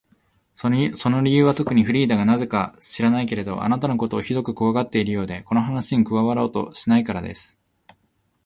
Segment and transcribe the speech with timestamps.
[0.55, 7.55] その理由はとくに、フリーダがなぜか知らないけれど、あなたのことをひどくこわがっているようで、この話に加わろうとしないからです。